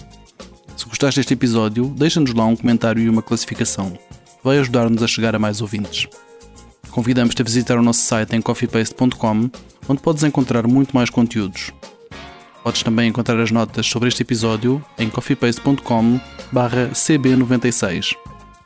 Se 0.75 0.84
gostaste 0.84 1.17
deste 1.22 1.34
episódio, 1.34 1.86
deixa-nos 1.98 2.34
lá 2.34 2.46
um 2.46 2.58
comentário 2.58 3.01
e 3.01 3.08
uma 3.08 3.22
classificação. 3.22 3.98
Vai 4.43 4.60
ajudar-nos 4.60 5.01
a 5.01 5.08
chegar 5.08 5.34
a 5.34 5.39
mais 5.39 5.62
ouvintes. 5.62 6.10
Convidamos-te 6.91 7.41
a 7.41 7.46
visitar 7.46 7.77
o 7.77 7.81
nosso 7.81 8.01
site 8.01 8.36
em 8.36 8.41
coffeepaste.com, 8.41 9.50
onde 9.88 10.01
podes 10.01 10.24
encontrar 10.24 10.67
muito 10.67 10.93
mais 10.93 11.10
conteúdos. 11.10 11.72
Podes 12.62 12.84
também 12.84 13.08
encontrar 13.08 13.39
as 13.39 13.50
notas 13.50 13.88
sobre 13.88 14.10
este 14.10 14.23
episódio 14.23 14.84
em 14.97 15.10
coffeepaste.com 15.10 16.19
cb96 16.52 18.17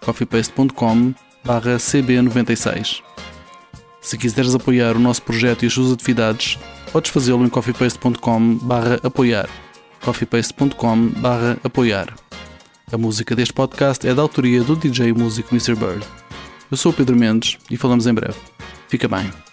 coffeepaste.com 0.03 1.13
cb96 1.45 3.01
Se 4.01 4.17
quiseres 4.17 4.55
apoiar 4.55 4.95
o 4.95 4.99
nosso 4.99 5.21
projeto 5.21 5.63
e 5.63 5.67
as 5.67 5.73
suas 5.73 5.91
atividades, 5.91 6.57
podes 6.91 7.11
fazê-lo 7.11 7.45
em 7.45 7.49
coffeepaste.com 7.49 8.59
apoiar 9.03 9.49
coffeepaste.com 10.01 11.11
apoiar 11.63 12.13
A 12.91 12.97
música 12.97 13.35
deste 13.35 13.53
podcast 13.53 14.07
é 14.07 14.13
da 14.13 14.21
autoria 14.21 14.63
do 14.63 14.75
DJ 14.75 15.13
músico 15.13 15.53
Mr. 15.53 15.75
Bird. 15.75 16.05
Eu 16.69 16.77
sou 16.77 16.91
o 16.91 16.95
Pedro 16.95 17.15
Mendes 17.15 17.57
e 17.69 17.77
falamos 17.77 18.07
em 18.07 18.13
breve. 18.13 18.37
Fica 18.87 19.07
bem. 19.07 19.52